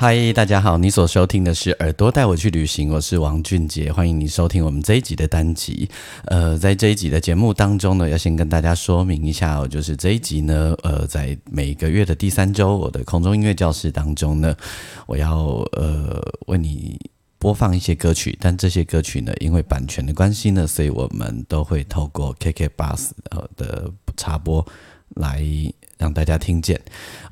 [0.00, 0.78] 嗨，大家好！
[0.78, 5.90] 你所收听的是《耳朵带我去旅行》，我是王俊杰，欢迎你收听我们这一集的单集。
[6.26, 14.54] 呃，在这一集的节目当中呢，要先跟大家说明一下哦，就是这一集呢，呃，在每个月的第三周，我的空中音乐教室当中呢，
[15.06, 15.36] 我要
[15.72, 16.96] 呃为你
[17.40, 24.64] 播放一些歌曲，但这些歌曲呢，因为版权的关系呢，所以我们都会透过 KK Bus 呃的插播
[25.16, 25.42] 来。
[25.98, 26.80] 让大家听见，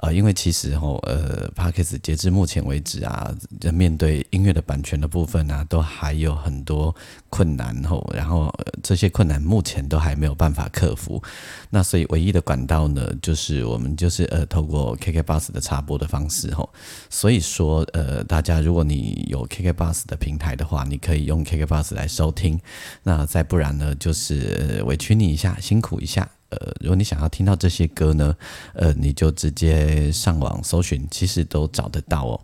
[0.01, 3.33] 呃，因为其实吼，呃 p a r k e s 截至目前为止啊，
[3.73, 6.95] 面对音乐的版权的部分啊，都还有很多
[7.31, 11.23] 困难吼，然后这些困难目前都还没有办法克服。
[11.71, 16.69] 那所以唯一的管道呢，就是我们就是呃，透过 KK Bus 的插播的方式吼。
[17.09, 22.61] 所以说，呃，大家如果你有 KK Bus 的平台的话，你可以用 KK Bus 来收听。
[23.05, 26.29] 那再不然呢，就是委屈你一下，辛苦一下。
[26.51, 28.37] 呃，如果你想要听到这些歌呢，
[28.75, 32.41] 呃，你就直接上网搜寻，其实都找得到哦。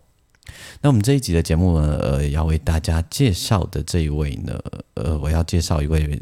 [0.80, 4.58] 那我们这一集的节目呢，呃，要为大家介绍的这一位呢，
[4.94, 6.20] 呃，我要介绍一位，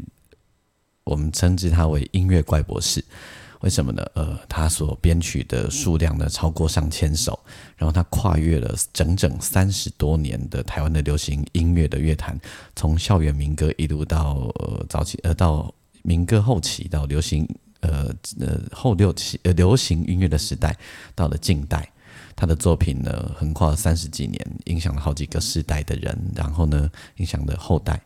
[1.03, 3.03] 我们称之他为音乐怪博士。
[3.61, 4.03] 为什么呢？
[4.13, 7.39] 呃，他所编曲的数量呢超过上千首，
[7.77, 12.39] 然后他跨越了整整三十多年的台湾的流行音乐的乐坛，
[12.75, 15.71] 从校园民歌一路到呃早期呃到
[16.03, 17.47] 民歌后期到流行。
[17.81, 20.75] 呃呃，后六期呃流行音乐的时代
[21.13, 21.87] 到了近代，
[22.35, 28.01] 他的作品呢横跨三十几年，影响了好几个世代的人，然后呢影响的后代。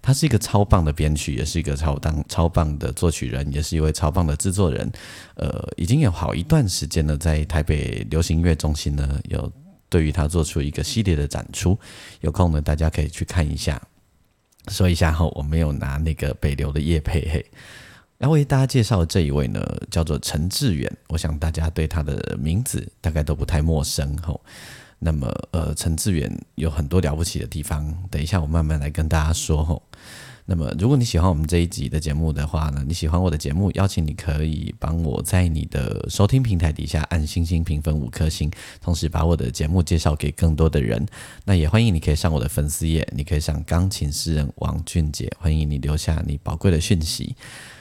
[0.00, 4.88] 他是一个超棒的编曲，也是一个超当超棒的作曲人，也是一位超棒的制作人。
[5.34, 9.52] 呃，已经有好一段时间了，在台北流行音乐中心呢，有
[9.88, 11.76] 对于他做出一个系列的展出。
[12.20, 13.82] 有空呢，大家可以去看一下。
[14.68, 17.44] 说一下后，我没有拿那个北流的叶配嘿。
[18.18, 20.90] 要为大家介绍的这一位呢，叫做陈志远。
[21.08, 24.40] 我想大家对他的名字大概都不太陌生吼。
[24.98, 29.80] 那么，呃，陈志远有很多了不起的地方，等一下我慢慢来跟大家说吼。
[30.44, 41.06] 那么，如果你喜欢我们这一集的节目的话呢，你喜欢我的节目，邀请你可以帮我在你的收听平台底下按星星评分五颗星，同时把我的节目介绍给更多的人。
[41.44, 47.36] 那也欢迎你可以上我的粉丝页，你可以上钢琴诗人王俊杰，欢迎你留下你宝贵的讯息。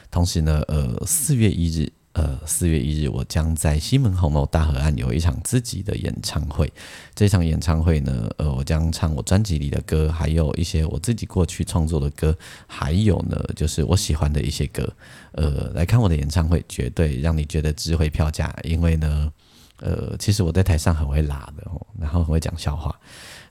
[0.10, 6.72] 同时呢，呃，四月一日，呃，四月一日，我将在西门红楼大河岸有一场自己的演唱会。
[7.14, 12.36] 这场演唱会呢，呃，我将唱我专辑里的歌，还有一些我自己过去创作的歌，
[12.66, 14.92] 还有呢，就是我喜欢的一些歌。
[15.34, 18.56] 呃，来看我的演唱会，绝对让你觉得值回票价。
[18.64, 19.32] 因为呢，
[19.82, 21.70] 呃，其实我在台上很会拉的，
[22.00, 22.98] 然后很会讲笑话。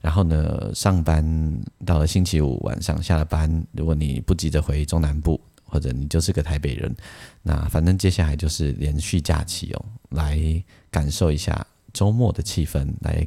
[0.00, 5.40] 然后呢，上班到了星期五晚上下了班，如果你不急着回中南部。
[5.66, 6.94] 或者你就是个台北人，
[7.42, 10.40] 那反正接下来就是连续假期哦，来
[10.90, 13.26] 感受一下周末的气氛，来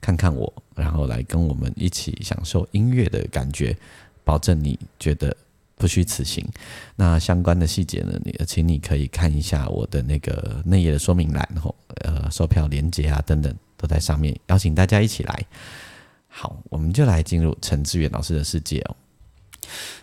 [0.00, 3.76] 看看我，然后来跟我们一起享受音乐的感觉，
[4.24, 5.34] 保证你觉得
[5.76, 6.46] 不虚此行。
[6.96, 15.46] 那相关的细节呢，你请你可以看一下我的那个内页的说明栏吼，呃，售票链接啊等等都在上面，邀请大家一起来。
[16.28, 18.96] 好，我们就来进入陈志远老师的世界哦。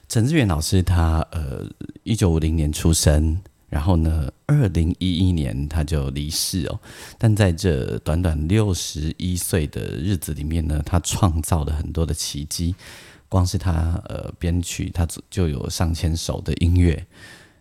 [0.10, 1.70] 陈志远老师，他呃，
[2.04, 3.38] 一九五零年出生，
[3.68, 6.80] 然后呢，二零一一年他就离世哦。
[7.18, 12.74] 但在这短短六十一岁的日子里面呢，他创造了很多的奇迹。
[13.30, 17.06] 光是他呃编曲，他就有上千首的音乐，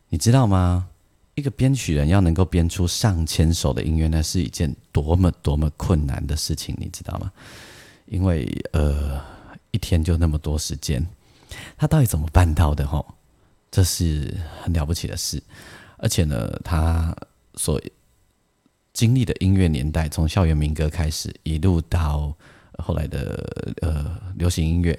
[0.09, 0.87] 你知道吗？
[1.35, 7.33] 一个编曲人要能够编出上千首的音乐，那是一件多么多么困难的事情，你知道吗？
[8.07, 9.21] 因为呃，
[9.73, 11.05] 一天就那么多时间。
[11.77, 12.87] 他到底怎么办到的？
[12.87, 13.15] 吼，
[13.71, 15.43] 这是很了不起的事。
[15.99, 17.17] 而且呢，他
[17.55, 17.81] 所
[18.93, 22.35] 经历的音乐年代，从校园民歌开始，一路到
[22.79, 24.99] 后来的呃流行音乐，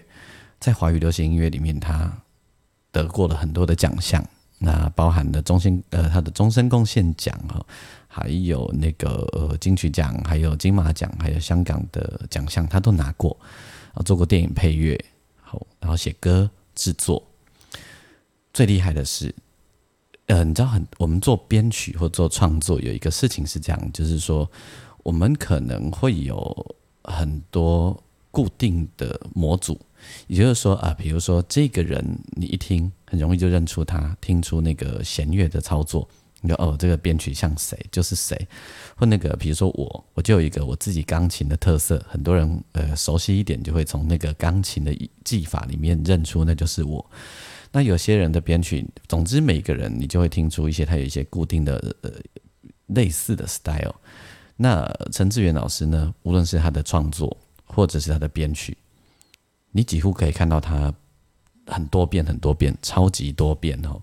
[0.60, 2.12] 在华语流行音乐里面，他
[2.92, 4.24] 得过了很多的奖项。
[4.60, 7.64] 那包含了终身呃他的终身贡献奖哈，
[8.08, 13.38] 还有那个呃金曲奖，还有金马奖，还有香港的奖项，他都拿过。
[13.94, 15.00] 啊，做过电影配乐。
[15.80, 17.22] 然后写歌制作，
[18.54, 19.34] 最厉害的是，
[20.26, 24.50] 呃，你知道很，我们做编曲或做创作有一个事情是这样，就是说
[25.04, 29.80] 我们可能会有很多固定的模组，
[30.28, 36.08] 也就是说啊，比如说这个人你一听很容易就认出他，听出那个弦乐的操作，
[36.56, 38.48] 哦，这个编曲像谁就是谁，
[38.96, 47.06] 或那个比如说我，我就有一个我自己钢琴的特色，很多人呃熟悉一点就会从那个钢琴的技法里面认出那就是我。
[47.72, 52.12] 那有些人的编曲，总之每个人你就会听出一些他有一些固定的呃
[52.88, 53.94] 类似的 style。
[54.56, 57.36] 那陈志远老师呢，无论是他的创作
[57.66, 58.76] 或者是他的编曲，
[59.72, 60.92] 你几乎可以看到他
[61.68, 64.02] 很多变很多变，超级多变哦。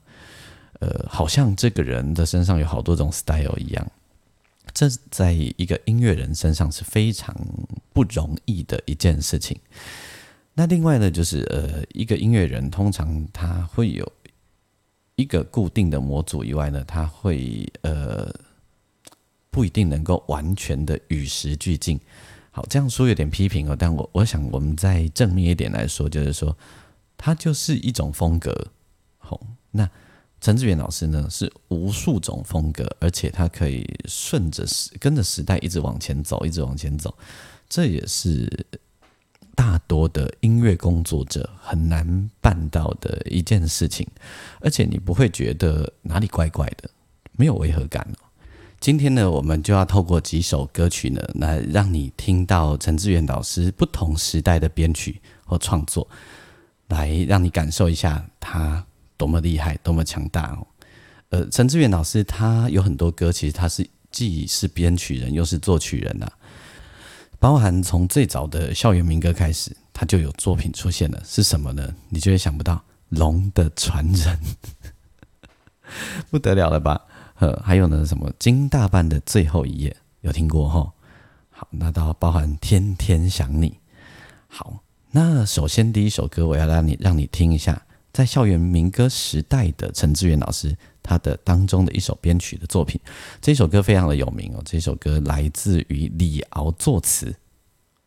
[0.81, 3.87] 呃，好像这个人的身上有好多种 style 一样。
[4.73, 7.35] 这在一个音乐人身上是非常
[7.93, 9.56] 不容易的一件事情。
[10.55, 14.11] 那另外呢，就是呃，一个音乐人通常他会有
[15.17, 18.32] 一个固定的模组以外呢，他会呃
[19.50, 22.00] 不一定能够完全的与时俱进。
[22.50, 26.56] 好，这样说有点批评哦，但我我想我们再正面一点来说，就是说
[27.17, 28.69] 他就是一种风格。
[29.19, 29.41] 好，
[29.73, 29.88] 那
[30.44, 37.17] 陈志远老师呢是无数种风格，而且他可以顺着时跟着时代一直往前走，一直往前走，
[37.67, 38.67] 这也是。
[39.56, 44.05] 大多的音乐工作者很难办到的一件事情，
[44.61, 46.91] 而且你不会觉得哪里怪怪的，
[47.37, 48.05] 没有违和感。
[48.81, 56.08] 今天呢，我们就要透过几首歌曲呢，来让你听到陈志远老师不同时代的编曲和创作，
[56.88, 58.85] 来让你感受一下他
[59.16, 60.66] 多么厉害、多么强大哦。
[61.31, 66.31] 呃，陈志远老师他有很多歌，其实他是既是编曲人，又是作曲人呐。
[67.40, 71.94] 包含从最早的校园民歌开始，他就有作品出现了，是什么呢？
[72.08, 72.76] 你就会想不到，
[73.08, 74.14] 《龙的传人》
[76.31, 77.00] 不得了了吧？
[77.40, 80.93] 呃，还有呢，什么金大班的最后一页，有听过哈？
[81.50, 83.70] 好，那到包含《天天想你》。
[84.49, 87.83] 好，那首先第一首歌，我要让你让你听一下，
[88.14, 90.75] 在校园民歌时代的陈志远老师。
[91.06, 92.99] 他的当中的一首编曲的作品，
[93.38, 94.62] 这首歌非常的有名哦。
[94.64, 97.26] 这首歌来自于李敖作词，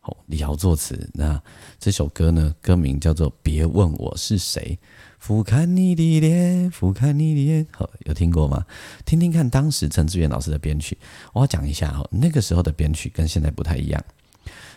[0.02, 1.08] 哦，李敖作词。
[1.14, 1.40] 那
[1.78, 4.80] 这首歌呢，歌名叫做《别问我是谁》，
[5.20, 7.68] 俯瞰你的脸，俯瞰你的脸。
[7.70, 8.66] 好，有听过吗？
[9.06, 10.98] 听听看，当时陈志远老师的编曲，
[11.34, 12.10] 我要讲一下哦。
[12.12, 14.04] 那个时候的编曲跟现在不太一样，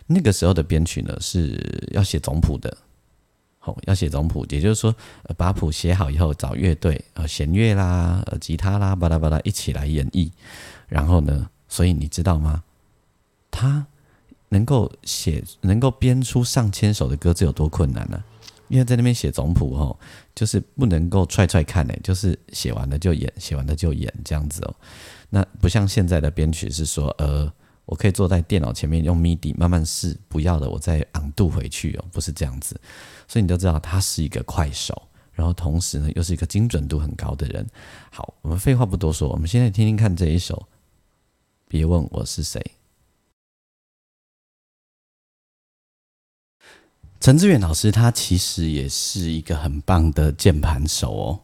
[0.06, 2.76] 那个时候的编曲呢是要写总谱的。
[3.62, 4.95] 好，要写总谱，也就是说，
[5.37, 10.31] 把谱写好以后，找乐队，呃，弦乐啦，呃，吉他啦，巴拉巴拉一起来演绎。
[10.89, 12.65] 然后呢，所以你知道吗？
[13.51, 13.87] 他
[14.49, 18.25] 能够写，能够编出上千首的歌，这有多困难呢？
[18.69, 19.95] 因为在那边写总谱哦，
[20.35, 24.75] 就是不能够踹踹看诶，就是写完了就演，写完了就演这样子哦。
[25.29, 27.53] 那不像现在的编曲是说，呃。
[27.85, 32.81] 我可以坐在电脑前面用 MIDI 慢慢试，不要的我再昂度回去哦，不是这样子。
[33.27, 37.67] 所以你都知道他是一个快手，然后同时呢又是一个精准度很高的人。
[38.11, 40.69] 好，我们废话不多说，我们现在听听看这一首。
[41.69, 42.61] 别问我是谁，
[47.21, 51.40] 陈志远老师他其实也是一个很棒的键盘手哦。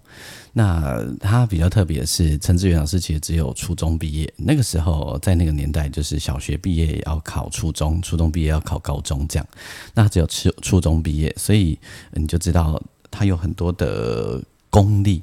[0.59, 4.33] 那他比较特别的是，陈志远老师其实只有初中毕业。
[4.39, 9.47] 那个时候，在那个年代，就是小学毕业要考初中，初中毕业要考高中这样。
[9.93, 11.79] 那只有初初中毕业，所以
[12.13, 15.23] 你就知道他有很多的功力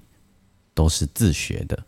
[0.75, 1.83] 都是自学的。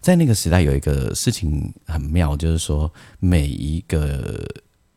[0.00, 4.44] 在那个时代，有一个事情很妙，就是说每一个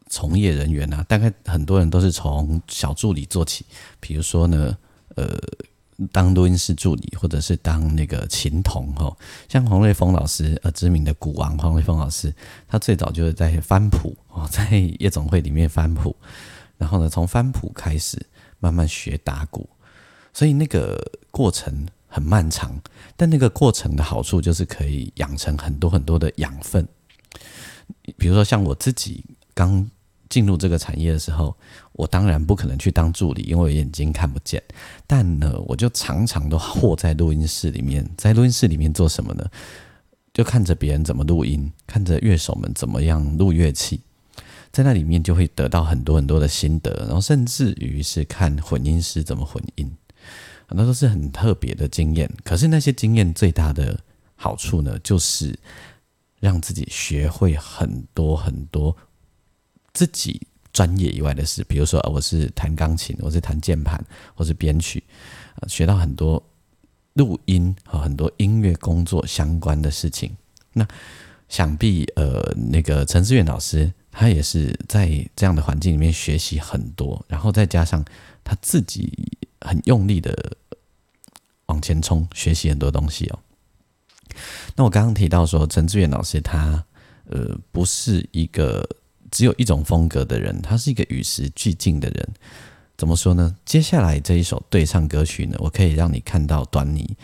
[0.10, 3.64] 从业人员啊，大概很多人都是从小助理做起。
[4.00, 4.76] 比如说呢，
[5.14, 5.40] 呃。
[6.12, 9.16] 当录音室助理，或者是当那个琴童哈，
[9.50, 12.34] 像黄瑞峰老师，呃，知名的鼓王黄瑞峰老师，
[12.68, 16.16] 他最早就是在翻谱哦，在夜总会里面翻谱，
[16.78, 18.24] 然后呢，从翻谱开始
[18.60, 19.68] 慢慢学打鼓，
[20.34, 22.80] 所以那个过程很漫长，
[23.16, 26.88] 但那个过程的好处就是可以养成很多很多的养分，
[28.18, 29.90] 比如说像我自己刚。
[30.30, 31.56] 进入这个产业的时候，
[31.94, 34.62] 我当然不可能去当助理，因为我眼睛看不见。
[35.06, 39.50] 但呢，我就常常都活在录音室里面，在录音室里面做什么呢？
[40.34, 44.02] 就看着别人怎么录音，看着乐手们怎么样录乐器，
[44.72, 49.92] 在那里面就会得到很多很多的心得，然后甚至于是看混音师怎么混音，
[50.68, 52.30] 很多都是很特别的经验。
[52.44, 54.00] 可是那些经验最大的
[54.36, 55.58] 好处呢，就是
[56.40, 58.96] 让自己学会很多很多。
[59.98, 60.40] 自己
[60.72, 64.00] 专业以外的事，比如说我是弹钢琴，我是弹键盘，
[64.36, 65.04] 或是编曲，
[65.68, 66.44] 学到很多
[67.14, 70.38] 录音和很多音乐工作相关的事情。
[70.72, 70.88] 那
[71.50, 78.06] 想必呃，那个陈思远老师他也是在这样的环境里面学习很多，然后再加上
[78.44, 79.12] 他自己
[79.62, 80.56] 很用力的
[81.66, 83.40] 往前冲，学习很多东西哦。
[84.76, 86.86] 那我刚刚提到说，陈志远老师他
[87.32, 88.88] 呃不是一个
[89.32, 92.30] 只有一种风格的人，他是一个与时俱进的人。
[92.98, 93.56] 怎么说呢？
[93.64, 97.16] 接下来这一首对唱歌曲呢，我可以让你看到端倪。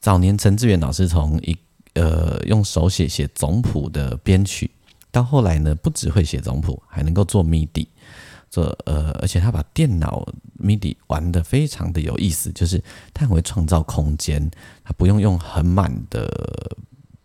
[0.00, 1.54] 早年陈志远老师从一
[1.92, 4.70] 呃用手写写总谱的编曲，
[5.10, 7.86] 到后来呢不只会写总谱，还能够做 MIDI，
[8.48, 10.26] 做呃而且他把电脑
[10.58, 14.50] MIDI 玩的非常的有意思，就是他很会创造空间，
[14.82, 16.74] 他不用用很满的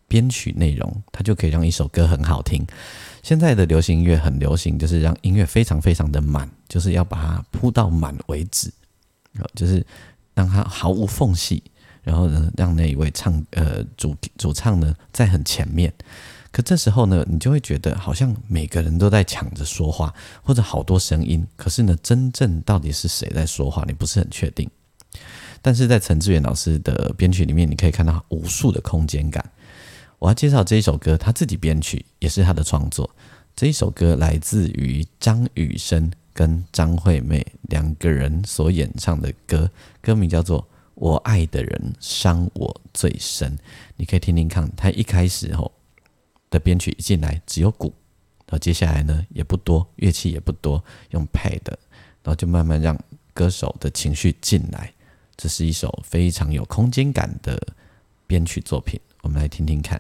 [0.10, 2.68] 编曲内容，他就可以让一首歌很好听。
[3.26, 8.72] 现在的流行音乐很流行，就是让音乐非常非常的满，就是要把它铺到满为止，
[9.56, 9.84] 就是
[10.36, 11.64] 让它毫无缝隙，
[12.04, 15.92] 然后呢，让那一位唱呃主主唱呢在很前面。
[16.52, 20.14] 可这时候呢，你就会觉得好像每个人都在抢着说话，
[20.44, 24.70] 或者好多声音，可是呢，真正到底是谁在说话，你不是很确定。
[25.64, 29.44] 但是在陈志远老师的编曲里面，你可以看到无数的空间感。
[30.20, 33.10] 我要介绍这一首歌，他自己编曲，也是他的创作。
[33.56, 39.70] 这一首歌来自于张雨生跟张惠妹两个人所演唱的歌，
[40.02, 40.62] 歌名叫做
[40.96, 43.56] 《我爱的人伤我最深》。
[43.96, 45.72] 你可以听听看，他一开始吼
[46.50, 47.94] 的编曲一进来只有鼓，
[48.48, 51.78] 然后接下来呢也不多，乐器也不多，用配的，
[52.24, 52.98] 然后就慢慢让
[53.34, 54.92] 歌手的情绪进来。
[55.38, 57.62] 这是一首非常有空间感的
[58.28, 59.00] 编曲作品。
[59.26, 60.00] 我们来听听看。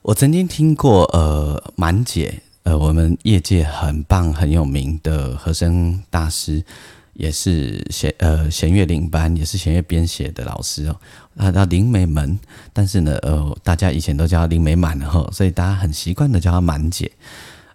[0.00, 6.64] 我曾经听过，呃，满姐，呃，我们业界很棒、很有名的和声大师，
[7.12, 10.98] 也是弦呃弦乐领班，也是弦乐编写的老师哦。
[11.36, 12.40] 他叫林美门，
[12.72, 17.12] 但是呢，呃，大家以前都叫林美满哈，所以大家很习惯的叫她满姐。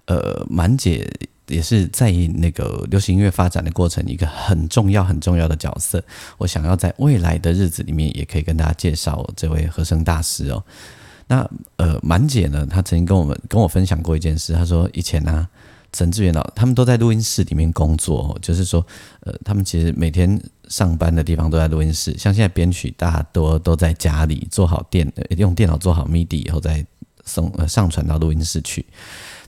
[0.05, 1.07] 呃，满姐。
[1.47, 6.03] 也是在那个流行音乐发展的过程，一个很重要、很重要的角色。
[6.37, 10.63] 我想要在未来的日子里面，也可以跟大家介绍这位和声大师哦。
[11.27, 14.53] 那呃，满姐呢，她曾经跟我们跟我分享过一件事。
[14.53, 15.47] 她说以前呢，
[15.91, 18.85] 陈志远老他们都在录音室里面工作，就是说，
[19.21, 20.39] 呃，他们其实每天
[20.69, 22.11] 上班的地方都在录音室。
[22.17, 26.85] 像现在编曲，大多都都在家里做好电，用电脑做好 MIDI 以后再
[27.25, 28.85] 送呃上传到录音室去。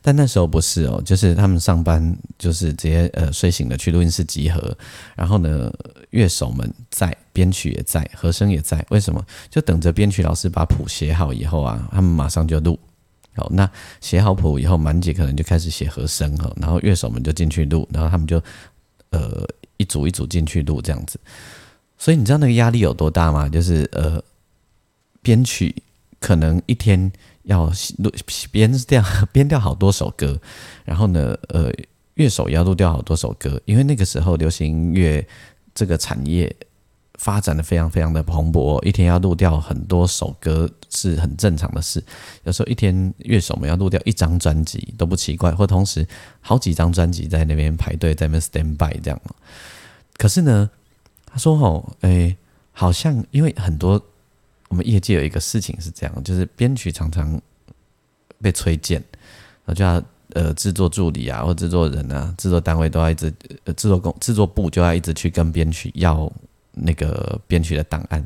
[0.01, 4.75] 但那时候不是哦，就是他们上班就是直接呃睡醒了去录音室集合，
[5.15, 5.71] 然后呢
[6.11, 8.83] 乐手们在，编曲也在，和声也在。
[8.89, 9.23] 为什么？
[9.49, 12.79] 就等着编曲老师把谱写好以后啊，他们马上就录。
[13.35, 18.41] 好，那写好谱以后，满姐可能就开始写和声哈，然后乐手们就进去录，然后他们就
[19.09, 19.45] 呃
[19.77, 21.19] 一组一组进去录这样子。
[21.97, 23.49] 所以你知道那个压力有多大吗？
[23.49, 24.23] 就是呃
[25.21, 25.75] 编曲
[26.21, 27.11] 可能一天。
[27.49, 27.65] 要
[27.97, 28.11] 录
[28.51, 30.39] 编掉编掉好多首歌，
[30.85, 31.71] 然后呢，呃，
[32.13, 35.27] 乐手要录掉好多首歌，因为那个时候流行音乐
[35.73, 36.55] 这个产业
[37.15, 42.03] 发展的非常非常的蓬勃，一天要录掉很多首歌是很正常的事。
[42.43, 46.07] 有时候一天乐手们要录掉一张专辑都不奇怪，或同时
[46.41, 49.19] 好几张专辑在那边排队在那边 stand by 这样。
[50.17, 50.69] 可是呢，
[51.25, 52.37] 他说哦，哎，
[52.73, 53.99] 好像因为很多。
[54.69, 57.39] 我们业界有一个事情是这样，就是编曲常常
[58.41, 59.03] 被催荐，
[59.65, 60.01] 然后就要
[60.33, 63.33] 呃制作助理啊，或制作人啊，制作单位都要一直
[63.65, 66.31] 呃制作工制作部就要一直去跟编曲要
[66.71, 68.25] 那个编曲的档案，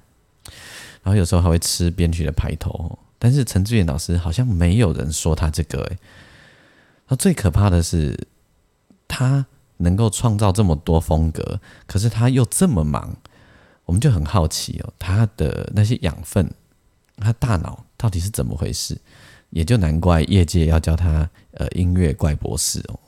[1.02, 3.00] 然后有时候还会吃编曲的排头。
[3.18, 5.98] 但是陈志远老师好像没有人说他这个诶，
[7.08, 8.28] 他最可怕的是
[9.08, 9.46] 他
[9.78, 13.16] 能够创造这么多风格，可是他又这么忙。
[13.86, 16.50] 我们就很好奇哦，他的那些养分，
[17.18, 18.98] 他大脑到底是怎么回事？
[19.50, 23.00] 也就难怪业界要叫他呃音乐怪博士哦。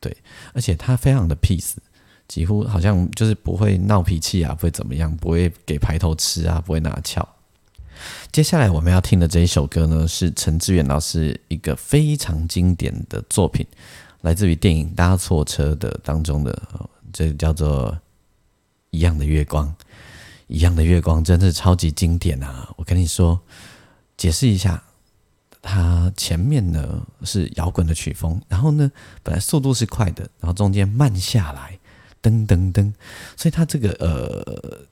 [0.00, 0.16] 对，
[0.52, 1.74] 而且他非常的 peace，
[2.28, 7.26] 几乎好像就是不会闹脾气啊，不会怎么样，不会给排头吃啊，不会拿翘。
[8.30, 13.66] 接下来我们要听的这一首歌呢，是陈志远老师一个非常经典的作品，
[14.20, 16.62] 来自于电影《搭错车》的当中的，
[17.12, 17.90] 这叫做
[18.90, 19.68] 《一样的月光》。
[20.48, 22.72] 一样的月光真的是超级经典啊！
[22.76, 23.40] 我跟你说，
[24.16, 24.80] 解释一下，
[25.60, 28.88] 它前面呢是摇滚的曲风，然后呢
[29.24, 31.76] 本来速度是快的，然后中间慢下来，
[32.22, 32.94] 噔噔噔，
[33.36, 34.86] 所以它这个呃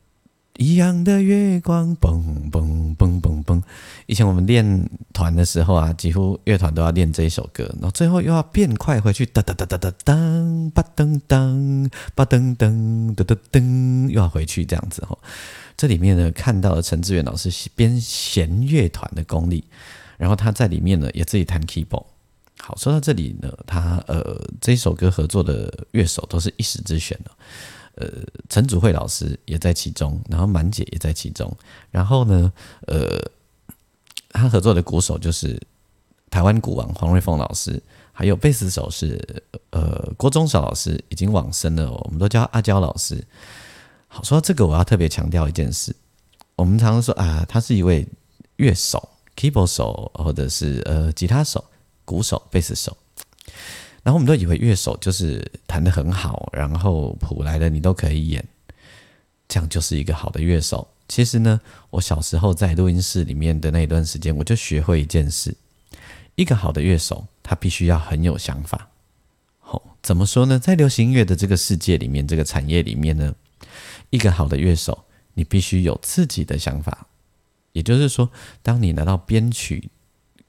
[0.56, 3.60] 一样的月光，嘣嘣嘣嘣嘣。
[4.06, 15.18] 以前我们练团的时候啊，几乎乐团都要练这一首歌，然后最后又要变快回去，哒哒哒哒哒噔，吧噔噔，吧噔噔，噔噔噔，又要回去这样子哦。
[15.76, 19.64] 这里面呢，看到了陈志远老师编弦乐团的功力，
[20.16, 22.04] 然后他在里面呢也自己弹 keyboard。
[22.60, 27.30] 好，说到这里呢，他呃这一首歌合作的乐手都是一时之选的。
[27.96, 28.08] 呃，
[28.48, 31.50] 陈祖慧老师也在其中，然后满姐也在其中，
[31.90, 32.52] 然后呢，
[32.86, 33.20] 呃，
[34.30, 35.60] 他合作的鼓手就是
[36.30, 37.80] 台湾鼓王黄瑞峰老师，
[38.12, 43.24] 还有贝斯手是呃郭忠少老师，已经往生了，我们都叫阿娇老师。
[44.08, 45.94] 好，说到这个，我要特别强调一件事，
[46.56, 48.06] 我们常常说啊，他是一位
[48.56, 51.64] 乐手、keyboard 手，或者是呃吉他手、
[52.04, 52.96] 鼓手、贝斯手。
[54.04, 58.46] 然后我们都以为乐手就是弹得很好，然后谱来的你都可以演，
[59.48, 60.86] 这样就是一个好的乐手。
[61.08, 65.54] 其实呢，我小时候在录音室里面的那一段时间，我就学会一件事：
[66.34, 68.88] 一个好的乐手，他必须要很有想法。
[69.60, 70.58] 好，怎么说呢？
[70.58, 73.34] 在流行音乐的这个世界里面，这个产业里面呢，
[74.10, 77.06] 一个好的乐手，你必须有自己的想法。
[77.72, 78.30] 也就是说，
[78.62, 79.90] 当你拿到编曲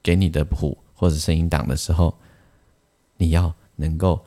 [0.02, 2.18] 给你的谱或者声音档的时候，
[3.16, 4.24] 你要能够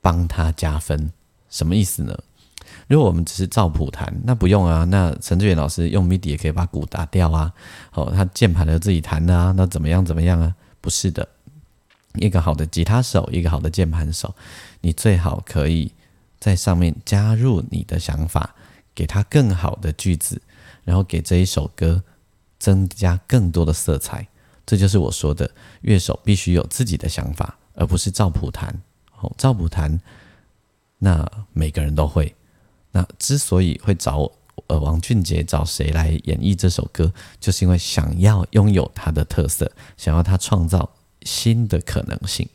[0.00, 1.12] 帮他加分，
[1.48, 2.18] 什么意思呢？
[2.86, 4.84] 如果我们只是照谱弹，那不用啊。
[4.84, 7.52] 那陈志远老师用 MIDI 也可以把鼓打掉啊。
[7.92, 10.04] 哦，他键盘的自己弹啊，那怎么样？
[10.04, 10.54] 怎么样啊？
[10.80, 11.28] 不是的，
[12.14, 14.34] 一个好的吉他手，一个好的键盘手，
[14.80, 15.92] 你最好可以
[16.38, 18.54] 在上面加入你的想法，
[18.94, 20.40] 给他更好的句子，
[20.84, 22.02] 然后给这一首歌
[22.58, 24.26] 增加更多的色彩。
[24.64, 25.50] 这就是我说的，
[25.80, 27.56] 乐手必须有自己的想法。
[27.80, 28.78] 而不是赵普弹，
[29.20, 29.98] 哦，赵普弹，
[30.98, 32.32] 那每个人都会。
[32.92, 34.30] 那之所以会找
[34.66, 37.10] 呃王俊杰找谁来演绎这首歌，
[37.40, 42.46] 就是因为想要拥有他的特色，想要他创造新的可能性。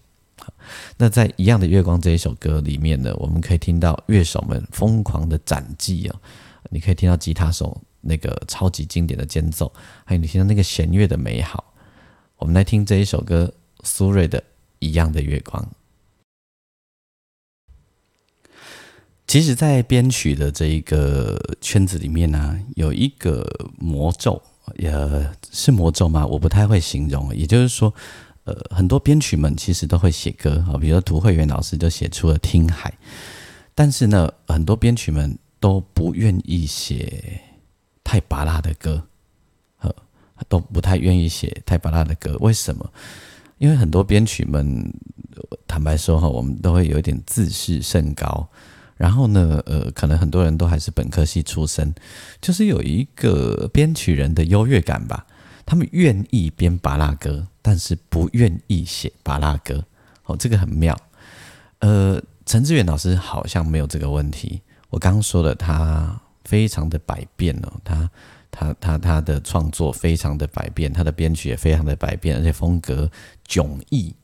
[0.96, 6.16] 那在《一样的月光》这一首歌里面呢，我们可以听到乐手们疯狂的展技哦，
[6.70, 11.74] 你可以听到吉他手那个超级经典的间奏，还有你听到那个弦乐的美好。
[12.38, 13.51] 我们来听这一首歌，
[13.83, 14.44] 苏芮的。
[14.85, 15.67] 一样的月光，
[19.27, 23.43] 其实，在编曲的这一个圈子里面呢，有一个
[23.79, 24.39] 魔咒，
[24.77, 26.25] 呃，是魔咒吗？
[26.25, 27.35] 我不太会形容。
[27.35, 27.91] 也就是说，
[28.43, 32.91] 呃，很多编曲们其实都会写歌啊，比如说涂慧源老师就写出了《听海》，
[33.74, 37.41] 但是呢，很多编曲们都不愿意写
[38.03, 39.03] 太拔辣的歌，
[39.79, 39.93] 呃，
[40.48, 42.93] 都不太愿意写太拔辣的歌，为什么？
[43.57, 44.94] 因为很多编曲们，
[45.68, 48.48] 坦白说哈，我们都会有一点自视甚高，
[48.98, 51.94] 然后呢，呃，可能很多人都还是本科系出身，
[52.41, 55.25] 就是有一个编曲人的优越感吧。
[55.65, 59.83] 他们愿意编巴拉歌，但是不愿意写巴拉歌。
[60.25, 60.96] 哦，这个很妙。
[61.79, 64.61] 呃，陈志远老师好像没有这个问题。
[64.89, 68.09] 我刚刚说了，他非常的百变哦，他。
[68.57, 73.11] 他他他的创作非常的百变，他的编曲也非常的百变，而且风格
[73.46, 74.15] 迥异。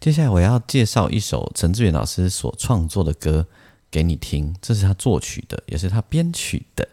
[0.00, 3.46] 接下来我要介绍一首陈志远老师所创作的歌
[3.90, 6.88] 给你听，这是他作曲的，也是他编曲的，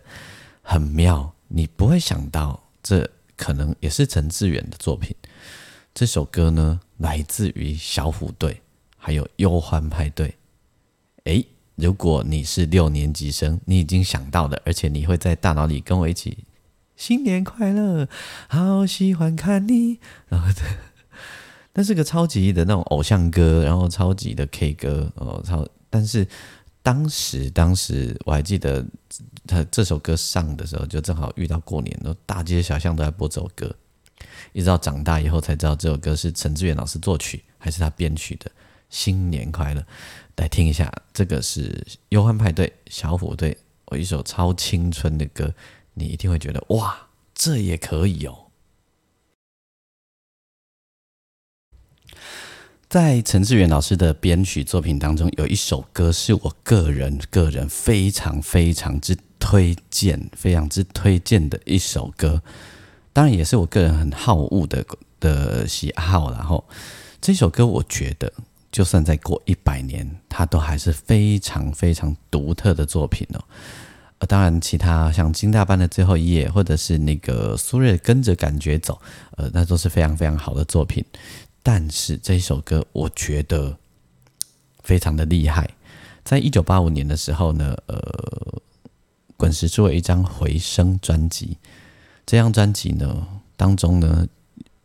[0.61, 1.31] 很妙。
[1.47, 5.15] 你不会想到这可能也是陈志远的作品。
[5.93, 8.61] 这首歌呢，来自于小虎队，
[8.97, 10.35] 还有忧欢派对。
[11.25, 16.39] 诶，如果你是六年级生，你已经想到了，而且你会在大脑里跟我一起。
[16.95, 18.07] 新年快乐，
[18.47, 19.99] 好喜欢看你。
[20.27, 20.47] 然后，
[21.73, 25.67] 那是个超级的那种偶像歌，然后超级的 K 歌哦，超。
[25.89, 26.27] 但是
[26.81, 28.85] 当时，当时我还记得，
[29.45, 33.73] 他这首歌上的时候，就正好遇到过年，都大街小巷都在播这首歌。
[34.53, 38.49] 一直到长大以后才知道，这首歌是陈志远老师作曲，还是他编曲的。
[38.89, 39.85] 新年快乐，
[40.37, 45.53] 来听一下，这个是忧欢派对小虎队，我一首超青春的歌。
[45.95, 48.43] 你一定会觉得哇，这也可以哦！
[52.87, 62.41] 在陈志远老师的编曲作品当中，有一首歌是我个人个人非常非常之推荐、非常之推荐的一首歌，
[63.11, 64.85] 当然也是我个人很好恶的
[65.19, 66.31] 的喜好。
[66.31, 66.63] 然后
[67.19, 68.31] 这首歌，我觉得
[68.71, 73.43] 就算再过一百年，它都还是非常非常独特的作品哦。
[74.19, 79.01] 呃，当然，其他像金大班的最后一页，或者是那个苏芮跟着感觉走，
[79.35, 81.03] 呃，那都是非常非常好的作品。
[81.61, 83.77] 但是这一首歌，我觉得
[84.83, 85.69] 非常的厉害。
[86.23, 88.61] 在一九八五年的时候呢，呃，
[89.35, 91.57] 滚石出了一张回声专辑，
[92.25, 94.25] 这张专辑呢当中呢，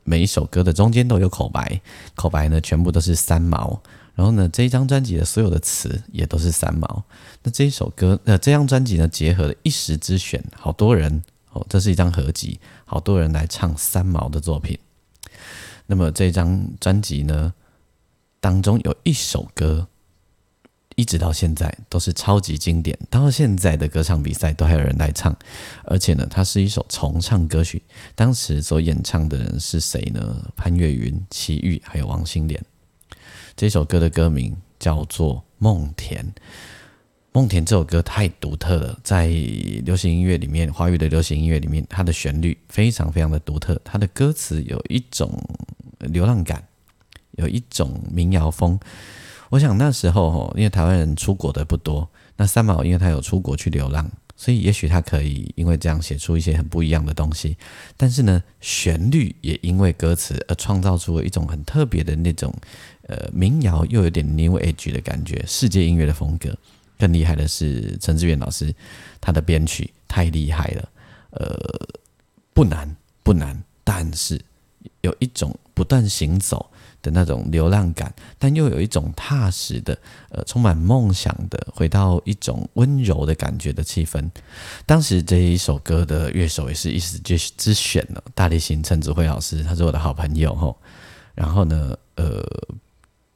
[0.02, 1.80] 每一首歌的中间都有口白，
[2.16, 3.80] 口白呢全部都是三毛。
[4.14, 7.04] 然后呢，这一张专辑的所有的词也都是三毛。
[7.42, 14.78] 那这一首歌，呃，这张专辑呢，结合了一时之选，好多人哦，这是一张合集，好多人来唱三毛的作品。
[15.86, 17.52] 那么这张专辑呢，
[18.40, 19.88] 当中有一首歌。
[20.96, 25.34] 一直到现在都是超级经典，到现在的歌唱比赛都还有人来唱，
[25.84, 27.82] 而且呢，它是一首重唱歌曲。
[28.14, 30.52] 当时所演唱的人是谁呢？
[30.56, 32.62] 潘越云、齐豫还有王心莲。
[33.56, 36.24] 这首歌的歌名叫做《梦田》。
[37.32, 39.28] 梦田这首歌太独特了，在
[39.84, 45.40] 流行音乐里面，华语的流行音乐里面，它的旋律非常非常的独特，它的歌词有一种
[45.98, 46.66] 流浪感，
[47.32, 48.78] 有一种民谣风。
[49.48, 54.10] 我想那时候，因为台湾人出国的不多，那三毛因为他有出国去流浪，
[54.40, 57.54] 所以也许他可以因为这样写出一些很不一样的东西。
[57.94, 62.50] 但是呢，旋律也因为歌词而创造出了一种很特别的那种，
[63.02, 66.56] 呃，民谣又有点 New Age 的感觉，世界音乐的风格。
[66.98, 68.74] 更厉害的是陈志远老师，
[69.20, 70.88] 他的编曲太厉害了，
[71.32, 71.88] 呃，
[72.54, 74.40] 不难不难，但是
[75.00, 76.70] 有一种不断行走。
[77.02, 84.30] 的那种流浪感，但又有一种踏实的、呃，充满梦想的，回到一种温柔的感觉的气氛。
[84.84, 90.76] 当时这一首歌的乐手也是一时之之选了，大力行陈子慧老师，他是我的好朋友吼。
[91.34, 92.44] 然后呢，呃，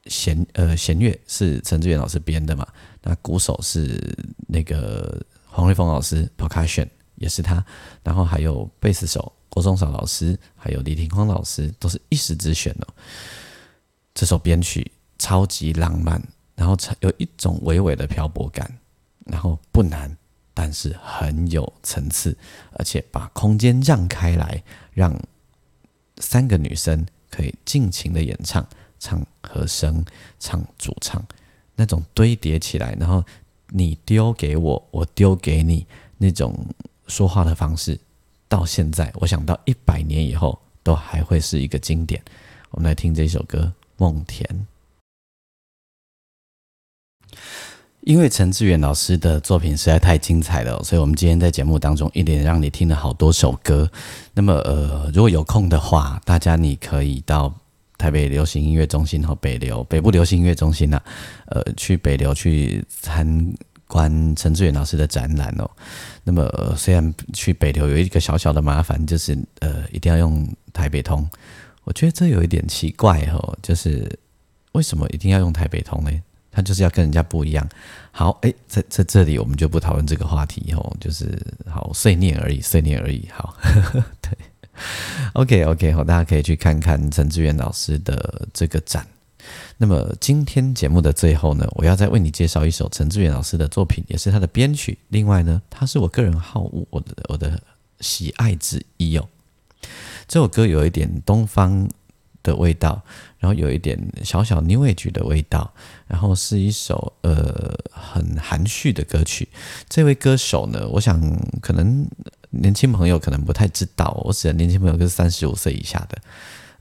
[0.08, 2.68] 弦呃弦乐是陈志远老师编的嘛，
[3.00, 3.98] 那鼓手是
[4.46, 7.64] 那个黄瑞峰老师，percussion 也是他，
[8.02, 12.88] 然后还有贝斯手郭宗少老师，还有李廷匡老师，都是一时之选哦。
[14.12, 16.20] 这首编曲超级浪漫，
[16.56, 18.68] 然后有一种微微的漂泊感，
[19.26, 20.18] 然后不难，
[20.52, 22.36] 但是很有层次，
[22.72, 24.60] 而且把空间让开来，
[24.92, 25.16] 让
[26.18, 28.66] 三个女生可以尽情的演唱，
[28.98, 30.04] 唱和声，
[30.40, 31.24] 唱主唱，
[31.76, 33.24] 那种堆叠起来，然后
[33.68, 35.86] 你丢给我，我丢给你，
[36.18, 36.66] 那种
[37.06, 38.00] 说话的方式，
[38.54, 42.22] 到现在，我想到一百年以后都还会是一个经典。
[42.70, 43.72] 我们来听这首歌。
[43.96, 44.66] 梦田，
[48.00, 53.88] 因为陈志远老师的作品实在太精彩了，所以我们今天在节目当中一连让你听了好多首歌。
[54.32, 57.54] 那么，呃，如果有空的话，大家你可以到
[57.96, 61.00] 台北流行音乐中心和北流北部流行音乐中心呢，
[61.46, 63.54] 呃，去北流去参
[63.94, 65.70] 观陈志远老师的展览哦。
[66.24, 71.24] 那么，虽然去北流有一个小小的麻烦，就是呃，一定要用台北通。
[71.84, 74.10] 我觉得这有一点奇怪哦，就是
[74.72, 76.10] 为什么一定要用台北通呢？
[76.50, 77.68] 他就是要跟人家不一样。
[78.10, 83.28] 好，哎，在在这里我们就不讨论这个话题哦，就是好碎念而已，碎念而已。
[83.32, 83.56] 好，
[84.20, 84.36] 对
[85.34, 89.06] ，OK OK，好，大家可以去看看陈志远老师的这个展。
[89.76, 94.98] 那么今天节目的最后呢，我要再为你介绍一首陈志远老师的作品，也是他的编曲。
[95.08, 97.60] 另外呢，他是我个人好物，我的我的
[98.00, 99.28] 喜爱之一哦。
[100.26, 101.88] 这首歌有一点东方
[102.42, 103.02] 的味道，
[103.38, 105.72] 然后有一点小小 New Age 的味道，
[106.06, 109.48] 然后是一首呃很含蓄的歌曲。
[109.88, 111.20] 这位歌手呢，我想
[111.60, 112.08] 可能
[112.50, 116.18] 年轻朋友可能不太知道，我指的年轻朋友就是三十五岁以下的。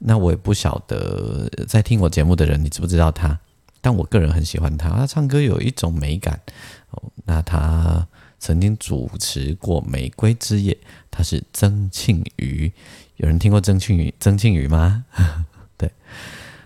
[0.06, 3.40] 那我也不晓得在听我节目的人你知不知道他，
[3.80, 6.42] 但我个人很喜欢他，他唱歌有一种美感。
[6.92, 8.06] 哦，那他
[8.38, 10.74] 曾经主持过《玫瑰之夜》，
[11.10, 12.72] 他是曾庆瑜。
[13.16, 14.14] 有人听过曾庆瑜？
[14.20, 15.06] 曾庆瑜吗？
[15.78, 15.90] 对，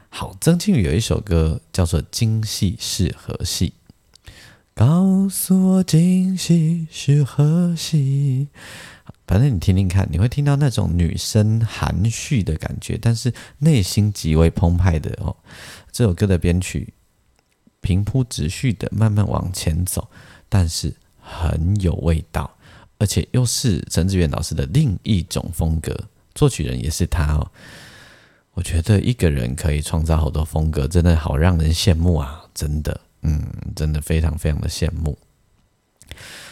[0.09, 3.73] 好，曾庆瑜有一首歌叫做《今夕是何夕》，
[4.73, 8.47] 告诉我今夕是何夕。
[9.27, 15.35] 反正你听听看，你会听到那种女生含蓄的感觉，但是内心极为澎湃的哦。
[15.91, 16.93] 这首歌的编曲
[17.81, 20.09] 平铺直叙的慢慢往前走，
[20.47, 22.49] 但是很有味道，
[22.97, 25.93] 而且又是陈志远老师的另一种风格。
[26.33, 27.51] 作曲人也是他哦，
[28.53, 32.45] 我觉得一个人可以创造好多风格，真的好让人羡慕啊！
[32.53, 33.43] 真的，嗯，
[33.75, 35.17] 真的非常非常的羡慕。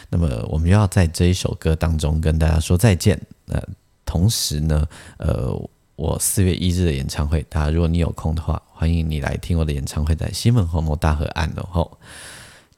[0.08, 3.20] 那么，我们要在这一首歌当中跟大家说再见。
[3.46, 3.62] 呃，
[4.04, 4.86] 同时呢，
[5.18, 5.52] 呃，
[5.96, 11.98] 我四月一日的演唱会，大家如果你有空的话，欢迎你来听我的演唱会，在西门红楼大河岸的后，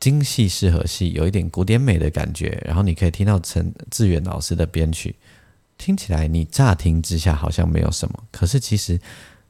[0.00, 5.14] 京戏适合戏，有一点古典美的感觉，然后你可以听到陈志远老师的编曲。
[5.76, 9.00] 听起来你乍听之下好像没有什么，可是其实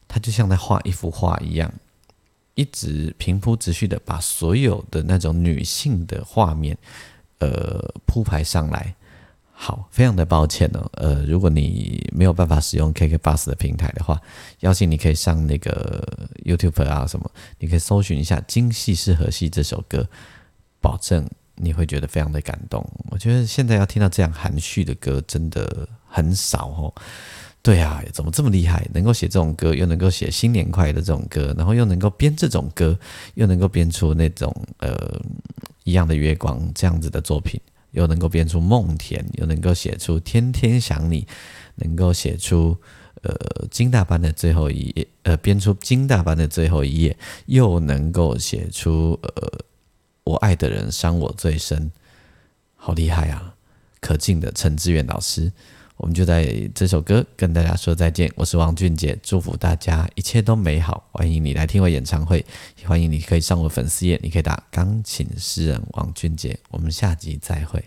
[0.07, 1.73] 它就像在画一幅画一样，
[2.55, 6.77] 一直平铺直叙的把所有的那种女性的画面，
[7.38, 8.94] 呃铺排上来。
[9.61, 14.20] 好，非常的抱歉哦，呃，如果你没有办法使用 KK Bus 的平台的话，
[14.61, 16.07] 邀请你可以上那个
[16.44, 20.09] YouTube 啊什么，你可以搜寻一下《今夕是何夕》这首歌，
[20.81, 22.88] 保证你会觉得非常的感动。
[23.11, 26.94] 我觉得现在要听到这样含蓄的歌真的很少哦。
[27.62, 28.88] 对啊，怎么这么厉害？
[28.94, 32.99] 能够写这种歌，又能够写新年快乐这种歌，然后又能够编这种歌，
[33.35, 35.21] 又能够编出那种呃
[35.85, 37.61] 一样的月光这样子的作品。
[37.92, 41.27] 又能够编出梦田，又能够写出天天想你，
[41.77, 42.77] 能够写出
[43.23, 43.35] 呃
[43.71, 47.16] 金大班的最后一页，呃编出金大班的最后一页，
[47.47, 49.59] 又能够写出呃
[50.25, 51.90] 我爱的人伤我最深，
[52.77, 53.55] 好厉害啊！
[54.01, 55.51] 可敬的陈志远老师。
[55.98, 58.30] 我们就在这首歌跟大家说再见。
[58.37, 61.08] 我是王俊杰，祝福大家一切都美好。
[61.11, 62.44] 欢迎你来听我演唱会，
[62.84, 66.56] 欢迎你可以上我粉丝页，你可以打钢琴诗人王俊杰。
[66.70, 67.84] 我们下集再会。